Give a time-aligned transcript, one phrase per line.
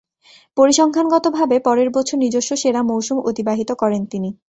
[0.57, 4.29] পরিসংখ্যানগতভাবে পরের বছর নিজস্ব সেরা মৌসুম অতিবাহিত করেন তিনি।